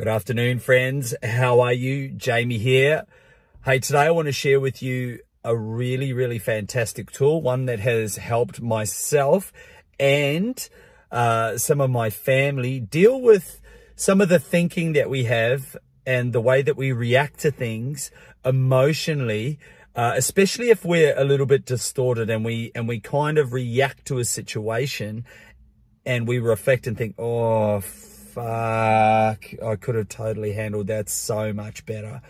[0.00, 1.14] Good afternoon, friends.
[1.22, 2.08] How are you?
[2.08, 3.04] Jamie here.
[3.66, 7.80] Hey, today I want to share with you a really, really fantastic tool, one that
[7.80, 9.52] has helped myself
[9.98, 10.66] and
[11.10, 13.60] uh, some of my family deal with
[13.94, 15.76] some of the thinking that we have
[16.06, 18.10] and the way that we react to things
[18.42, 19.58] emotionally
[19.94, 24.06] uh, especially if we're a little bit distorted and we and we kind of react
[24.06, 25.26] to a situation
[26.06, 27.82] and we reflect and think oh
[28.30, 32.20] fuck i could have totally handled that so much better.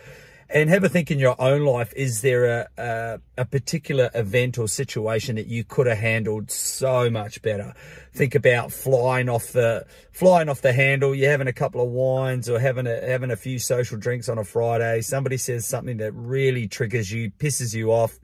[0.52, 4.58] And have a think in your own life is there a, a, a, particular event
[4.58, 7.72] or situation that you could have handled so much better?
[8.12, 12.48] Think about flying off the flying off the handle you're having a couple of wines
[12.48, 16.12] or having a having a few social drinks on a friday somebody says something that
[16.12, 18.18] really triggers you pisses you off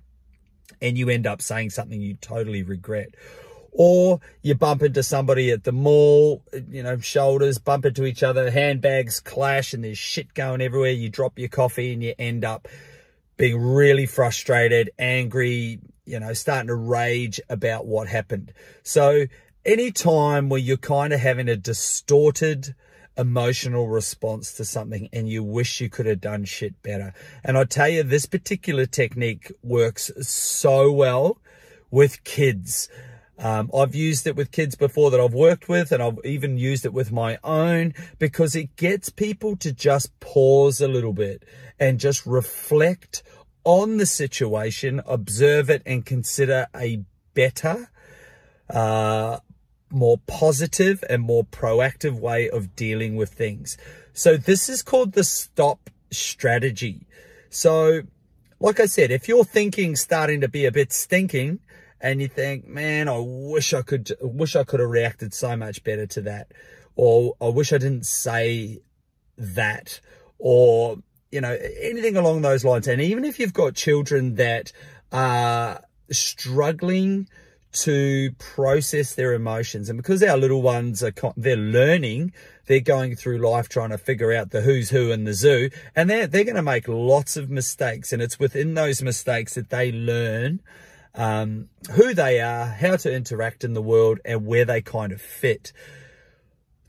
[0.83, 3.09] and you end up saying something you totally regret
[3.79, 8.51] or you bump into somebody at the mall, you know, shoulders bump into each other,
[8.51, 10.93] handbags clash, and there's shit going everywhere.
[10.93, 12.69] You drop your coffee and you end up
[13.37, 18.53] being really frustrated, angry, you know, starting to rage about what happened.
[18.83, 19.27] So,
[19.65, 22.75] any time where you're kind of having a distorted,
[23.19, 27.13] emotional response to something and you wish you could have done shit better.
[27.43, 31.39] And I tell you, this particular technique works so well
[31.91, 32.89] with kids.
[33.39, 36.87] Um, I've used it with kids before that I've worked with, and I've even used
[36.87, 41.43] it with my own because it gets people to just pause a little bit
[41.79, 43.23] and just reflect
[43.65, 47.03] on the situation, observe it, and consider a
[47.35, 47.91] better,
[48.71, 49.39] uh,
[49.91, 53.77] more positive, and more proactive way of dealing with things.
[54.15, 57.07] So, this is called the stop strategy.
[57.51, 58.03] So,
[58.61, 61.61] like I said, if you're thinking starting to be a bit stinking,
[62.01, 65.83] and you think, man, I wish I could, wish I could have reacted so much
[65.83, 66.53] better to that,
[66.95, 68.81] or I wish I didn't say
[69.39, 70.01] that,
[70.39, 70.99] or
[71.31, 72.87] you know, anything along those lines.
[72.89, 74.73] And even if you've got children that
[75.13, 77.29] are struggling
[77.73, 82.33] to process their emotions, and because our little ones are, they're learning,
[82.67, 86.09] they're going through life trying to figure out the who's who in the zoo, and
[86.09, 89.93] they're they're going to make lots of mistakes, and it's within those mistakes that they
[89.93, 90.61] learn
[91.17, 95.21] um, who they are, how to interact in the world, and where they kind of
[95.21, 95.73] fit.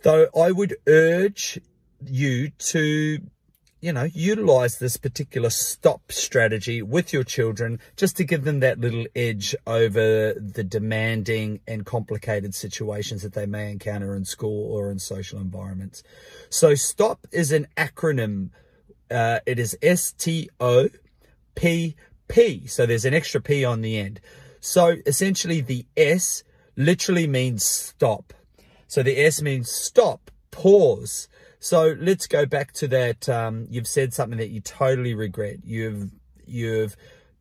[0.03, 1.59] Though I would urge
[2.05, 3.19] you to,
[3.79, 8.79] you know, utilize this particular stop strategy with your children just to give them that
[8.79, 14.91] little edge over the demanding and complicated situations that they may encounter in school or
[14.91, 16.03] in social environments.
[16.49, 18.49] So, STOP is an acronym.
[19.09, 20.89] Uh, it is S T O
[21.55, 21.95] P
[22.27, 22.67] P.
[22.67, 24.19] So there's an extra P on the end.
[24.59, 26.43] So essentially the S
[26.75, 28.33] literally means stop.
[28.87, 31.27] So the S means stop, pause.
[31.59, 33.27] So let's go back to that.
[33.27, 35.57] Um, you've said something that you totally regret.
[35.63, 36.11] You've,
[36.45, 36.95] you've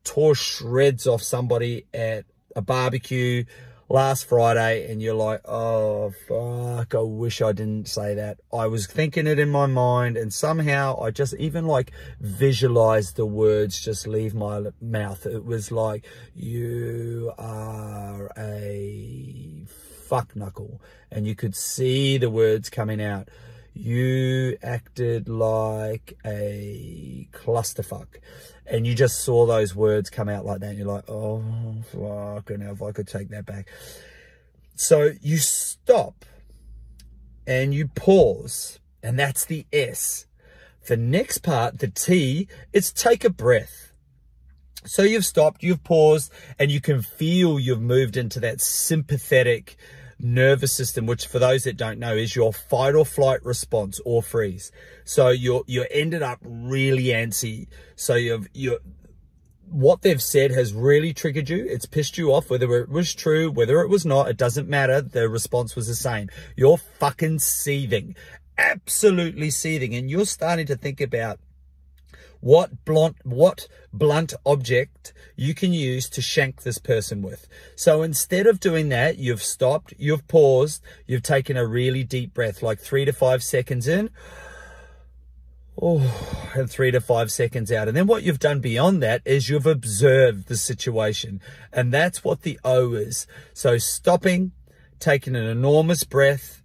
[0.05, 2.25] tore shreds off somebody at
[2.55, 3.45] a barbecue
[3.89, 8.39] last Friday and you're like, oh, fuck, I wish I didn't say that.
[8.53, 13.27] I was thinking it in my mind and somehow I just even like visualized the
[13.27, 15.27] words just leave my mouth.
[15.27, 16.05] It was like,
[16.35, 19.65] you are a
[20.09, 20.81] fuck knuckle.
[21.11, 23.29] And you could see the words coming out.
[23.79, 28.07] You acted like a clusterfuck.
[28.65, 31.45] And you just saw those words come out like that and you're like oh
[31.93, 33.69] fucking hell if i could take that back.
[34.75, 36.25] So you stop
[37.47, 40.27] and you pause and that's the s.
[40.89, 43.93] The next part the t is take a breath.
[44.85, 49.77] So you've stopped you've paused and you can feel you've moved into that sympathetic
[50.19, 54.23] nervous system, which for those that don't know is your fight or flight response or
[54.23, 54.73] freeze.
[55.05, 57.67] So you're, you're ended up really antsy.
[57.97, 58.79] So you've, you're,
[59.69, 61.67] what they've said has really triggered you.
[61.69, 65.01] It's pissed you off, whether it was true, whether it was not, it doesn't matter.
[65.01, 66.29] The response was the same.
[66.57, 68.15] You're fucking seething,
[68.57, 69.95] absolutely seething.
[69.95, 71.41] And you're starting to think about
[72.41, 77.47] what blunt, what blunt object you can use to shank this person with.
[77.75, 82.63] So instead of doing that, you've stopped, you've paused, you've taken a really deep breath,
[82.63, 84.11] like three to five seconds in.
[85.81, 87.87] Oh, and three to five seconds out.
[87.87, 91.41] And then what you've done beyond that is you've observed the situation.
[91.71, 93.27] And that's what the O is.
[93.53, 94.53] So stopping,
[94.99, 96.63] taking an enormous breath,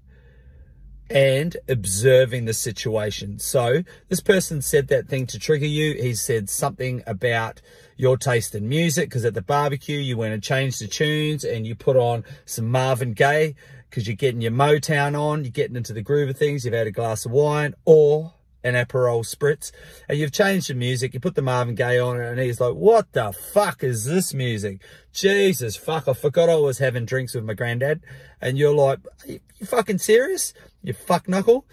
[1.12, 3.38] and observing the situation.
[3.38, 5.94] So this person said that thing to trigger you.
[5.94, 7.62] He said something about
[7.98, 11.68] your taste in music because at the barbecue you went and changed the tunes and
[11.68, 13.56] you put on some Marvin Gaye
[13.90, 16.88] because you're getting your Motown on, you're getting into the groove of things, you've had
[16.88, 19.72] a glass of wine, or an Aperol Spritz,
[20.08, 21.14] and you've changed the music.
[21.14, 24.34] You put the Marvin Gaye on it, and he's like, "What the fuck is this
[24.34, 24.82] music?
[25.12, 26.08] Jesus fuck!
[26.08, 28.02] I forgot I was having drinks with my granddad."
[28.40, 30.54] And you're like, "You, you fucking serious?
[30.84, 31.66] You fuck knuckle?"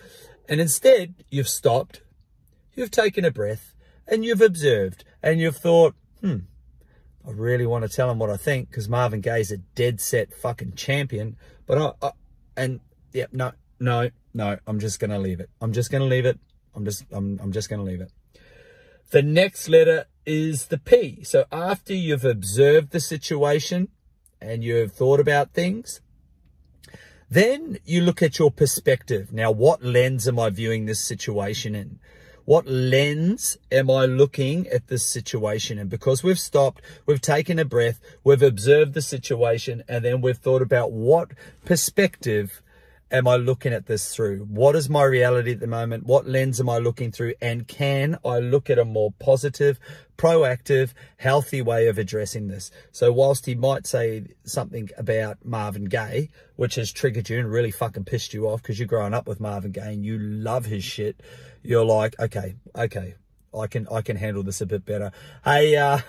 [0.48, 2.00] And instead, you've stopped,
[2.74, 3.74] you've taken a breath,
[4.06, 6.38] and you've observed, and you've thought, "Hmm."
[7.26, 10.32] I really want to tell him what I think because Marvin Gaye's a dead set
[10.32, 11.36] fucking champion.
[11.66, 12.10] But I, I
[12.56, 12.80] and
[13.12, 15.50] yeah, no, no, no, I'm just going to leave it.
[15.60, 16.38] I'm just going to leave it.
[16.74, 18.12] I'm just, I'm, I'm just going to leave it.
[19.10, 21.24] The next letter is the P.
[21.24, 23.88] So after you've observed the situation
[24.40, 26.00] and you've thought about things,
[27.30, 29.32] then you look at your perspective.
[29.32, 31.98] Now, what lens am I viewing this situation in?
[32.44, 35.78] What lens am I looking at this situation?
[35.78, 40.38] And because we've stopped, we've taken a breath, we've observed the situation, and then we've
[40.38, 41.32] thought about what
[41.66, 42.62] perspective
[43.10, 44.40] am I looking at this through?
[44.44, 46.06] What is my reality at the moment?
[46.06, 47.34] What lens am I looking through?
[47.40, 49.78] And can I look at a more positive,
[50.16, 52.70] proactive, healthy way of addressing this?
[52.92, 57.70] So whilst he might say something about Marvin Gaye, which has triggered you and really
[57.70, 60.84] fucking pissed you off because you're growing up with Marvin Gaye and you love his
[60.84, 61.20] shit,
[61.62, 63.14] you're like, okay, okay,
[63.56, 65.10] I can I can handle this a bit better.
[65.44, 65.98] Hey, uh,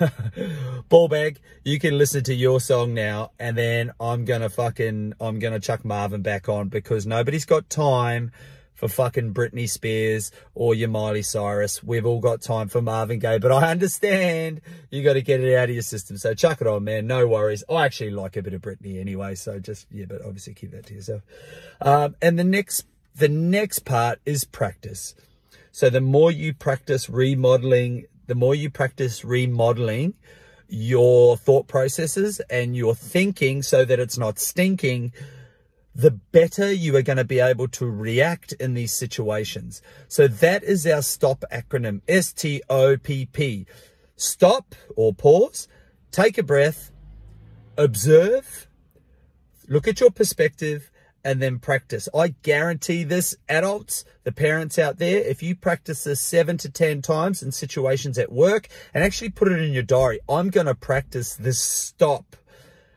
[0.90, 5.60] ballbag, you can listen to your song now, and then I'm gonna fucking I'm gonna
[5.60, 8.32] chuck Marvin back on because nobody's got time
[8.80, 11.84] for fucking Britney Spears or your Miley Cyrus.
[11.84, 15.54] We've all got time for Marvin Gaye, but I understand you got to get it
[15.54, 16.18] out of your system.
[16.18, 17.06] So chuck it on, man.
[17.06, 17.62] No worries.
[17.70, 20.86] I actually like a bit of Britney anyway, so just yeah, but obviously keep that
[20.86, 21.24] to yourself.
[21.82, 22.86] Um, and the next
[23.16, 25.14] the next part is practice.
[25.72, 30.14] So the more you practice remodeling, the more you practice remodeling
[30.70, 35.12] your thought processes and your thinking so that it's not stinking,
[35.96, 39.82] the better you are going to be able to react in these situations.
[40.08, 43.66] So that is our STOP acronym, S-T-O-P-P.
[44.16, 45.68] Stop or pause,
[46.12, 46.92] take a breath,
[47.78, 48.68] observe,
[49.68, 50.92] look at your perspective,
[51.24, 52.08] and then practice.
[52.16, 57.02] I guarantee this, adults, the parents out there, if you practice this seven to 10
[57.02, 60.76] times in situations at work and actually put it in your diary, I'm going to
[60.76, 62.36] practice this stop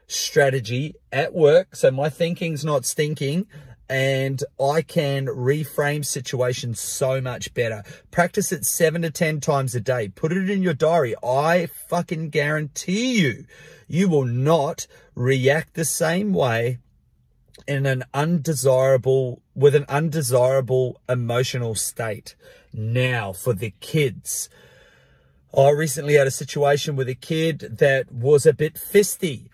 [0.07, 1.75] strategy at work.
[1.75, 3.47] So my thinking's not stinking
[3.89, 7.83] and I can reframe situations so much better.
[8.11, 10.09] Practice it seven to 10 times a day.
[10.09, 11.15] Put it in your diary.
[11.23, 13.45] I fucking guarantee you,
[13.89, 16.79] you will not react the same way
[17.67, 22.35] in an undesirable, with an undesirable emotional state.
[22.73, 24.49] Now for the kids.
[25.57, 29.49] I recently had a situation with a kid that was a bit fisty.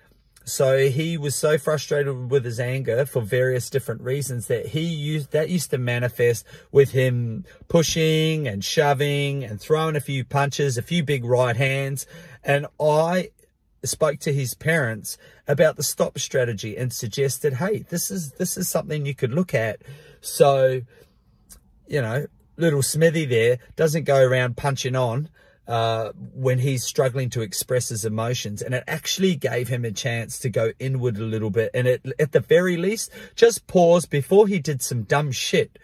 [0.44, 5.32] So he was so frustrated with his anger for various different reasons that he used
[5.32, 10.82] that used to manifest with him pushing and shoving and throwing a few punches, a
[10.82, 12.06] few big right hands.
[12.42, 13.30] And I
[13.84, 18.69] spoke to his parents about the stop strategy and suggested, hey, this is this is
[18.69, 19.82] something you could look at.
[20.20, 20.82] So,
[21.86, 22.26] you know,
[22.56, 25.28] little Smithy there doesn't go around punching on
[25.69, 28.62] uh, when he's struggling to express his emotions.
[28.62, 31.70] And it actually gave him a chance to go inward a little bit.
[31.74, 35.78] And it, at the very least, just pause before he did some dumb shit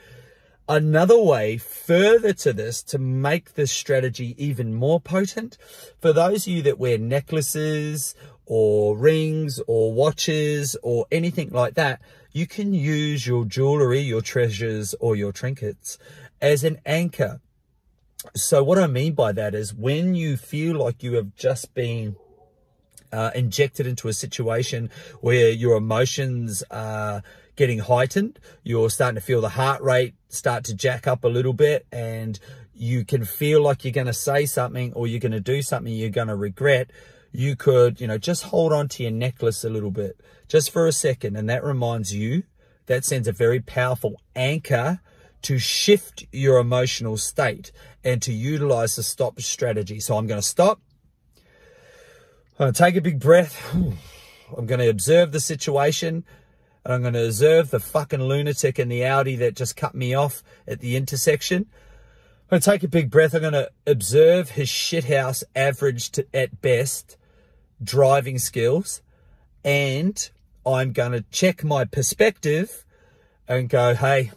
[0.68, 5.58] Another way further to this to make this strategy even more potent,
[6.00, 8.14] for those of you that wear necklaces
[8.46, 12.00] or rings or watches or anything like that,
[12.32, 15.98] you can use your jewelry, your treasures or your trinkets
[16.40, 17.40] as an anchor.
[18.34, 22.16] So what I mean by that is when you feel like you have just been
[23.12, 24.90] uh, injected into a situation
[25.20, 27.22] where your emotions are
[27.56, 28.38] getting heightened.
[28.62, 32.38] You're starting to feel the heart rate start to jack up a little bit and
[32.74, 35.92] you can feel like you're going to say something or you're going to do something
[35.92, 36.90] you're going to regret.
[37.32, 40.86] You could, you know, just hold on to your necklace a little bit just for
[40.86, 41.36] a second.
[41.36, 42.42] And that reminds you,
[42.86, 45.00] that sends a very powerful anchor
[45.42, 47.70] to shift your emotional state
[48.02, 50.00] and to utilize the stop strategy.
[50.00, 50.80] So I'm going to stop.
[52.58, 53.74] I'm going to take a big breath.
[54.56, 56.24] I'm going to observe the situation
[56.84, 60.14] and I'm going to observe the fucking lunatic in the Audi that just cut me
[60.14, 61.66] off at the intersection.
[62.42, 63.34] I'm going to take a big breath.
[63.34, 67.16] I'm going to observe his shithouse average to, at best
[67.82, 69.00] driving skills.
[69.64, 70.30] And
[70.66, 72.84] I'm going to check my perspective
[73.48, 74.32] and go, hey,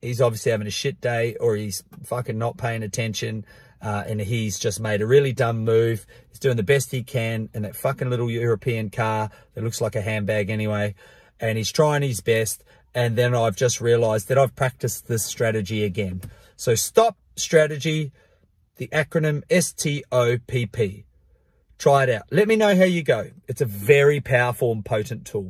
[0.00, 3.44] he's obviously having a shit day or he's fucking not paying attention.
[3.82, 6.06] Uh, and he's just made a really dumb move.
[6.30, 9.96] He's doing the best he can in that fucking little European car that looks like
[9.96, 10.94] a handbag anyway
[11.40, 12.62] and he's trying his best.
[12.94, 16.22] And then I've just realized that I've practiced this strategy again.
[16.56, 18.12] So stop strategy,
[18.76, 21.04] the acronym STOPP.
[21.78, 22.24] Try it out.
[22.30, 23.30] Let me know how you go.
[23.48, 25.48] It's a very powerful and potent tool.